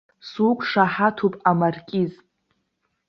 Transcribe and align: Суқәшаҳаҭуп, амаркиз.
Суқәшаҳаҭуп, 0.29 1.33
амаркиз. 1.49 2.11